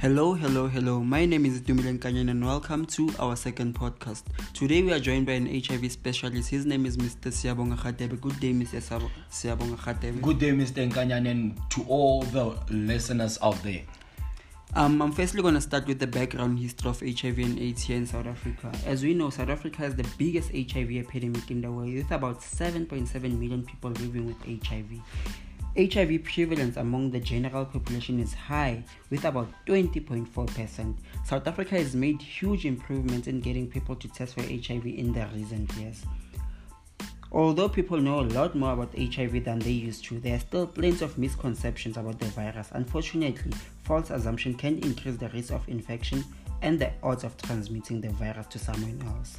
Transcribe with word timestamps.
Hello, 0.00 0.32
hello, 0.32 0.66
hello. 0.66 1.00
My 1.00 1.26
name 1.26 1.44
is 1.44 1.60
Dumilen 1.60 1.98
Kanyan 1.98 2.30
and 2.30 2.42
welcome 2.42 2.86
to 2.86 3.10
our 3.18 3.36
second 3.36 3.74
podcast. 3.74 4.22
Today 4.54 4.82
we 4.82 4.94
are 4.94 4.98
joined 4.98 5.26
by 5.26 5.32
an 5.32 5.44
HIV 5.44 5.92
specialist. 5.92 6.48
His 6.48 6.64
name 6.64 6.86
is 6.86 6.96
Mr. 6.96 7.30
Siabonga 7.30 7.76
Khatebe. 7.76 8.18
Good 8.18 8.40
day, 8.40 8.54
Mr. 8.54 8.80
Siabonga 9.30 9.76
Khatebe. 9.76 10.22
Good 10.22 10.38
day, 10.38 10.52
Mr. 10.52 10.90
Nkanyan, 10.90 11.30
and 11.30 11.60
to 11.68 11.84
all 11.86 12.22
the 12.22 12.56
listeners 12.70 13.38
out 13.42 13.62
there. 13.62 13.82
Um, 14.74 15.02
I'm 15.02 15.12
firstly 15.12 15.42
going 15.42 15.52
to 15.52 15.60
start 15.60 15.86
with 15.86 15.98
the 15.98 16.06
background 16.06 16.58
history 16.60 16.88
of 16.88 17.00
HIV 17.00 17.38
and 17.38 17.58
AIDS 17.58 17.82
here 17.82 17.98
in 17.98 18.06
South 18.06 18.26
Africa. 18.26 18.72
As 18.86 19.02
we 19.02 19.12
know, 19.12 19.28
South 19.28 19.50
Africa 19.50 19.82
has 19.82 19.96
the 19.96 20.08
biggest 20.16 20.50
HIV 20.52 20.92
epidemic 20.92 21.50
in 21.50 21.60
the 21.60 21.70
world 21.70 21.92
with 21.92 22.10
about 22.10 22.40
7.7 22.40 23.38
million 23.38 23.66
people 23.66 23.90
living 23.90 24.24
with 24.28 24.66
HIV. 24.66 24.98
HIV 25.80 26.24
prevalence 26.24 26.76
among 26.76 27.10
the 27.10 27.20
general 27.20 27.64
population 27.64 28.20
is 28.20 28.34
high, 28.34 28.84
with 29.08 29.24
about 29.24 29.48
20.4%. 29.66 30.94
South 31.24 31.46
Africa 31.46 31.76
has 31.76 31.94
made 31.96 32.20
huge 32.20 32.66
improvements 32.66 33.28
in 33.28 33.40
getting 33.40 33.66
people 33.66 33.96
to 33.96 34.08
test 34.08 34.34
for 34.34 34.42
HIV 34.42 34.84
in 34.84 35.14
the 35.14 35.26
recent 35.34 35.72
years. 35.76 36.04
Although 37.32 37.68
people 37.68 37.98
know 37.98 38.20
a 38.20 38.28
lot 38.28 38.54
more 38.54 38.74
about 38.74 38.94
HIV 38.98 39.44
than 39.44 39.60
they 39.60 39.70
used 39.70 40.04
to, 40.06 40.20
there 40.20 40.36
are 40.36 40.40
still 40.40 40.66
plenty 40.66 41.02
of 41.02 41.16
misconceptions 41.16 41.96
about 41.96 42.18
the 42.18 42.26
virus. 42.26 42.68
Unfortunately, 42.72 43.52
false 43.84 44.10
assumptions 44.10 44.56
can 44.60 44.78
increase 44.80 45.16
the 45.16 45.28
risk 45.30 45.52
of 45.52 45.66
infection 45.68 46.24
and 46.60 46.78
the 46.78 46.90
odds 47.02 47.24
of 47.24 47.36
transmitting 47.40 48.00
the 48.00 48.10
virus 48.10 48.48
to 48.48 48.58
someone 48.58 49.00
else. 49.06 49.38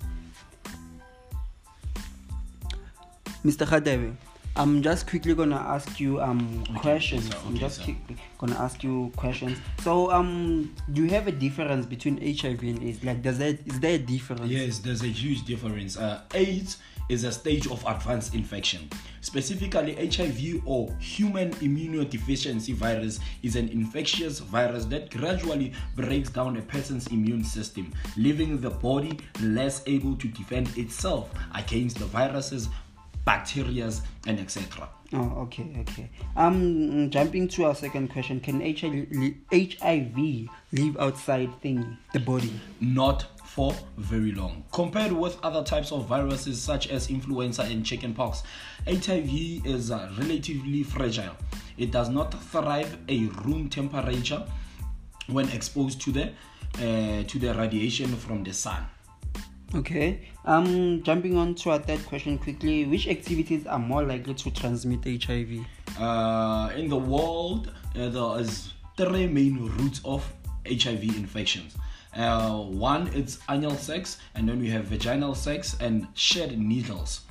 Mr. 3.45 3.67
Khadebe, 3.67 4.16
I'm 4.55 4.82
just 4.82 5.08
quickly 5.08 5.34
gonna 5.34 5.55
ask 5.55 6.00
you 6.00 6.20
um 6.22 6.64
Okay, 6.72 6.80
questions. 6.80 7.30
sir, 7.30 7.38
I'm 7.46 7.58
just 7.58 7.84
quickly 7.84 8.17
gonna 8.38 8.59
ask 8.59 8.84
you 8.84 9.12
questions. 9.16 9.58
So 9.81 10.12
um, 10.12 10.75
do 10.92 11.03
you 11.03 11.09
have 11.09 11.28
a 11.28 11.31
difference 11.31 11.86
between 11.86 12.17
HIV 12.17 12.62
and 12.64 12.84
AIDS? 12.84 13.03
Like, 13.03 13.22
does 13.22 13.38
that 13.38 13.59
is 13.66 13.80
there 13.80 13.95
a 13.95 13.98
difference? 13.98 14.52
Yes, 14.52 14.80
there's 14.80 15.03
a 15.03 15.08
huge 15.08 15.45
difference. 15.45 15.98
Uh, 15.98 16.22
AIDS 16.34 16.78
is 17.09 17.23
a 17.23 17.31
stage 17.31 17.67
of 17.67 17.84
advanced 17.86 18.34
infection. 18.36 18.90
Specifically, 19.22 19.95
HIV 20.09 20.62
or 20.66 20.94
human 21.00 21.52
immunodeficiency 21.56 22.73
virus 22.73 23.20
is 23.44 23.56
an 23.56 23.70
infectious 23.70 24.40
virus 24.40 24.86
that 24.86 25.12
gradually 25.12 25.73
breaks 25.95 26.30
down 26.30 26.58
a 26.58 26.62
person's 26.62 27.08
immune 27.08 27.44
system, 27.44 27.92
leaving 28.18 28.59
the 28.62 28.70
body 28.70 29.18
less 29.42 29.81
able 29.88 30.16
to 30.18 30.28
defend 30.30 30.78
itself 30.78 31.31
against 31.56 32.00
the 32.00 32.06
viruses, 32.06 32.70
bacteria, 33.25 33.91
and 34.27 34.39
etc. 34.39 34.89
Oh, 35.14 35.41
okay, 35.44 35.75
okay. 35.80 36.09
Um, 36.38 37.09
jumping 37.09 37.47
to 37.50 37.66
our 37.66 37.75
second 37.75 38.09
question: 38.09 38.39
Can 38.39 38.61
HIV 38.61 39.08
HIV 39.52 40.50
live 40.72 40.97
outside 40.97 41.61
thing, 41.61 41.97
the 42.13 42.19
body? 42.19 42.53
not 42.80 43.25
for 43.52 43.75
very 43.97 44.31
long. 44.31 44.63
Compared 44.72 45.11
with 45.11 45.38
other 45.44 45.61
types 45.61 45.91
of 45.91 46.05
viruses 46.05 46.61
such 46.61 46.88
as 46.88 47.09
influenza 47.09 47.63
and 47.63 47.86
chickenpox, 47.86 48.44
HIV 48.88 49.66
is 49.66 49.91
uh, 49.91 50.09
relatively 50.17 50.83
fragile. 50.83 51.35
It 51.78 51.91
does 51.91 52.08
not 52.08 52.33
thrive 52.45 52.97
a 53.09 53.25
room 53.44 53.67
temperature 53.67 54.47
when 55.28 55.50
exposed 55.50 56.00
to 56.02 56.11
the 56.11 56.31
uh, 56.75 57.23
to 57.23 57.39
the 57.39 57.53
radiation 57.53 58.16
from 58.16 58.44
the 58.44 58.53
sun. 58.53 58.85
Okay. 59.73 60.27
Um, 60.44 61.02
jumping 61.03 61.38
on 61.38 61.55
to 61.55 61.72
our 61.72 61.80
third 61.80 62.05
question 62.05 62.38
quickly: 62.38 62.86
Which 62.86 63.08
activities 63.08 63.66
are 63.66 63.80
more 63.80 64.03
likely 64.03 64.33
to 64.33 64.52
transmit 64.52 65.05
HIV? 65.05 65.66
Uh, 66.00 66.72
in 66.75 66.89
the 66.89 66.97
world, 66.97 67.72
uh, 67.95 68.09
there 68.09 68.39
is 68.39 68.73
three 68.97 69.28
main 69.28 69.66
routes 69.78 70.02
of 70.03 70.30
HIV 70.67 71.03
infections. 71.16 71.75
Uh, 72.16 72.57
one 72.57 73.07
it's 73.13 73.40
anal 73.50 73.75
sex, 73.75 74.18
and 74.35 74.47
then 74.47 74.59
we 74.59 74.69
have 74.69 74.85
vaginal 74.85 75.35
sex 75.35 75.78
and 75.79 76.07
shed 76.13 76.59
needles. 76.59 77.22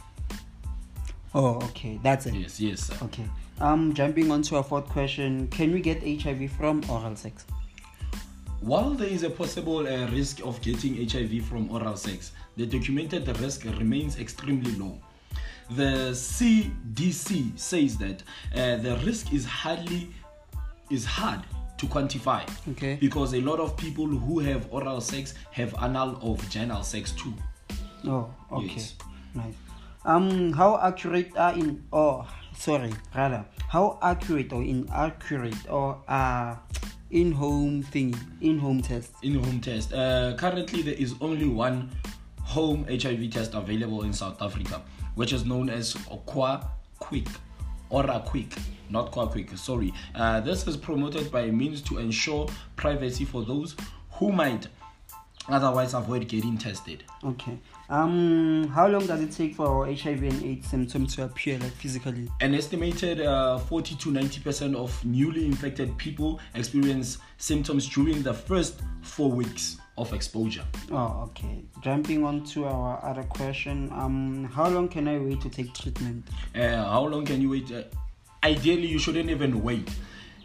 Oh, 1.35 1.57
okay, 1.57 2.01
that's 2.03 2.27
it. 2.27 2.35
Yes, 2.35 2.59
yes. 2.59 2.81
sir. 2.85 2.97
Okay. 3.03 3.29
Um, 3.61 3.93
jumping 3.93 4.31
on 4.31 4.41
to 4.43 4.57
our 4.57 4.63
fourth 4.63 4.89
question: 4.89 5.49
Can 5.49 5.73
we 5.73 5.81
get 5.81 6.03
HIV 6.03 6.53
from 6.53 6.83
oral 6.89 7.15
sex? 7.17 7.45
While 8.61 8.91
there 8.91 9.09
is 9.09 9.23
a 9.23 9.31
possible 9.31 9.79
uh, 9.89 10.07
risk 10.11 10.41
of 10.45 10.61
getting 10.61 11.09
HIV 11.09 11.47
from 11.47 11.71
oral 11.71 11.97
sex, 11.97 12.33
the 12.57 12.67
documented 12.67 13.27
risk 13.41 13.65
remains 13.65 14.19
extremely 14.19 14.73
low. 14.73 14.99
The 15.71 16.11
CDC 16.13 17.59
says 17.59 17.97
that 17.99 18.23
uh, 18.55 18.77
the 18.83 19.01
risk 19.07 19.33
is 19.33 19.45
hardly 19.47 20.11
is 20.91 21.05
hard 21.05 21.41
to 21.79 21.87
quantify 21.87 22.43
Okay. 22.73 22.97
because 23.01 23.33
a 23.35 23.41
lot 23.41 23.61
of 23.61 23.77
people 23.77 24.07
who 24.07 24.41
have 24.41 24.67
oral 24.73 25.01
sex 25.01 25.35
have 25.53 25.75
anal 25.81 26.19
or 26.21 26.37
vaginal 26.37 26.83
sex 26.83 27.13
too. 27.13 27.33
Oh, 28.05 28.29
okay. 28.53 28.67
Yes. 28.75 28.95
Nice. 29.35 29.55
Um, 30.05 30.53
how 30.53 30.79
accurate 30.83 31.35
are 31.37 31.55
in? 31.55 31.83
Oh, 31.93 32.27
sorry, 32.57 32.93
rather, 33.15 33.45
how 33.69 33.99
accurate 34.03 34.53
or 34.53 34.63
inaccurate 34.63 35.71
or 35.71 36.03
uh 36.09 36.57
in-home 37.11 37.83
thingy, 37.83 38.19
in-home 38.41 38.83
test? 38.83 39.13
in 39.23 39.35
home 39.43 39.61
test. 39.61 39.93
Uh, 39.93 40.35
currently, 40.37 40.83
there 40.83 40.95
is 40.95 41.15
only 41.21 41.47
one 41.47 41.91
home 42.43 42.85
HIV 42.89 43.31
test 43.31 43.55
available 43.55 44.03
in 44.03 44.13
South 44.13 44.41
Africa, 44.43 44.83
which 45.15 45.33
is 45.33 45.45
known 45.45 45.71
as 45.71 45.95
Qua 46.27 46.63
Quick 46.99 47.27
or 47.89 48.05
OraQuick, 48.05 48.59
not 48.89 49.11
Qua 49.11 49.27
Quick. 49.27 49.57
Sorry. 49.57 49.93
Uh, 50.15 50.41
this 50.41 50.67
is 50.67 50.77
promoted 50.77 51.31
by 51.31 51.51
means 51.51 51.83
to 51.83 51.99
ensure 51.99 52.49
privacy 52.77 53.25
for 53.25 53.45
those 53.45 53.77
who 54.13 54.33
might 54.33 54.69
otherwise 55.49 55.95
avoid 55.95 56.29
getting 56.29 56.57
tested. 56.59 57.05
Okay. 57.25 57.59
Um, 57.89 58.69
how 58.69 58.87
long 58.87 59.07
does 59.07 59.21
it 59.21 59.33
take 59.33 59.57
for 59.57 59.87
HIV 59.87 60.23
and 60.23 60.43
AIDS 60.45 60.69
symptoms 60.69 61.17
to 61.17 61.25
appear, 61.25 61.59
like 61.59 61.73
physically? 61.73 62.29
An 62.41 62.55
estimated 62.55 63.21
uh, 63.21 63.59
40 63.59 63.97
to 63.97 64.11
90 64.13 64.41
percent 64.41 64.77
of 64.77 65.05
newly 65.05 65.45
infected 65.45 65.97
people 65.99 66.41
experience 66.55 67.19
symptoms 67.39 67.89
during 67.89 68.23
the 68.23 68.35
first 68.35 68.81
four 69.03 69.31
weeks 69.31 69.79
of 69.99 70.13
exposure. 70.15 70.65
Oh, 70.91 71.29
okay. 71.31 71.63
Jumping 71.83 72.25
on 72.25 72.45
to 72.45 72.65
our 72.65 73.05
other 73.05 73.25
question. 73.25 73.91
Um, 73.93 74.45
how 74.45 74.69
long 74.69 74.89
can 74.89 75.09
I 75.09 75.19
wait 75.19 75.41
to 75.43 75.51
take 75.51 75.75
treatment? 75.75 76.27
Uh, 76.55 76.77
how 76.77 77.07
long 77.07 77.25
can 77.27 77.41
you 77.41 77.51
wait? 77.51 77.71
Uh, 77.71 77.83
ideally, 78.43 78.87
you 78.87 78.99
shouldn't 78.99 79.31
even 79.31 79.63
wait. 79.63 79.91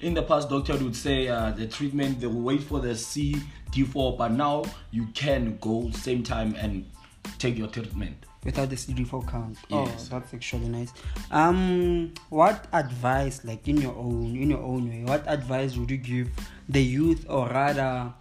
In 0.06 0.14
the 0.14 0.22
past, 0.22 0.50
doctor 0.50 0.78
would 0.78 0.96
say 0.96 1.28
uh, 1.30 1.50
the 1.50 1.66
treatment 1.66 2.20
they 2.20 2.28
will 2.28 2.42
wait 2.44 2.62
for 2.62 2.80
the 2.80 2.90
CD4, 2.90 4.16
but 4.16 4.34
now 4.34 4.64
you 4.92 5.08
can 5.16 5.58
go 5.60 5.90
same 5.90 6.22
time 6.22 6.54
and 6.60 6.86
take 7.40 7.58
your 7.58 7.68
treatment. 7.70 8.16
without 8.44 8.70
the 8.70 8.76
CD4 8.76 9.28
count. 9.28 9.58
Yes. 9.70 10.10
Oh, 10.12 10.20
that's 10.20 10.32
actually 10.32 10.68
nice. 10.70 10.94
Um, 11.32 12.14
what 12.30 12.68
advice, 12.72 13.44
like 13.44 13.68
in 13.68 13.78
your 13.78 13.96
own, 13.96 14.36
in 14.38 14.52
your 14.52 14.62
own 14.62 14.88
way, 14.88 15.04
what 15.06 15.24
advice 15.26 15.76
would 15.76 15.90
you 15.90 15.98
give 15.98 16.30
the 16.70 16.84
youth, 16.84 17.26
or 17.28 17.50
rather, 17.50 18.14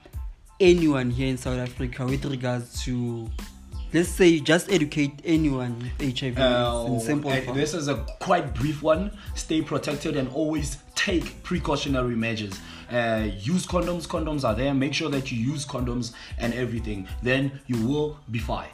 anyone 0.59 1.11
here 1.11 1.28
in 1.28 1.37
South 1.37 1.59
Africa, 1.59 2.06
with 2.06 2.25
regards 2.25 2.83
to, 2.84 3.28
let's 3.93 4.09
say, 4.09 4.41
just 4.41 4.73
educate 4.73 5.12
anyone 5.23 5.78
with 6.00 6.19
HIV 6.19 6.39
Uh, 6.39 6.87
in 6.89 7.00
simple 7.00 7.31
form? 7.31 7.59
this 7.59 7.75
is 7.75 7.89
a 7.89 7.97
quite 8.21 8.55
brief 8.55 8.83
one. 8.83 9.11
Stay 9.34 9.61
protected 9.61 10.17
and 10.17 10.31
always 10.31 10.78
take 11.04 11.42
precautionary 11.42 12.16
measures. 12.16 12.59
Uh, 12.91 13.28
use 13.38 13.66
condoms. 13.66 14.06
Condoms 14.06 14.42
are 14.44 14.54
there. 14.54 14.72
Make 14.72 14.94
sure 14.94 15.10
that 15.10 15.31
you 15.31 15.38
use 15.38 15.66
condoms 15.66 16.15
and 16.38 16.54
everything. 16.54 17.06
Then 17.22 17.60
you 17.66 17.87
will 17.87 18.19
be 18.31 18.38
fine. 18.38 18.70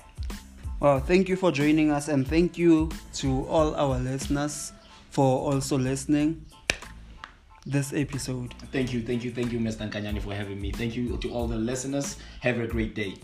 Well, 0.78 1.00
thank 1.00 1.28
you 1.28 1.36
for 1.36 1.50
joining 1.50 1.90
us, 1.90 2.08
and 2.08 2.26
thank 2.26 2.56
you 2.56 2.88
to 3.14 3.44
all 3.46 3.74
our 3.74 3.98
listeners 3.98 4.72
for 5.10 5.52
also 5.52 5.76
listening 5.76 6.46
this 7.66 7.93
episode. 7.93 8.55
Thank 8.72 8.93
you, 8.93 9.02
thank 9.02 9.25
you, 9.25 9.31
thank 9.31 9.52
you, 9.52 9.58
Mr. 9.58 9.90
Nkanyani, 9.90 10.22
for 10.22 10.32
having 10.32 10.60
me. 10.60 10.70
Thank 10.70 10.96
you 10.96 11.19
to 11.19 11.31
all 11.32 11.46
the 11.46 11.56
listeners. 11.56 12.16
Have 12.40 12.60
a 12.60 12.66
great 12.66 12.94
day. 12.94 13.16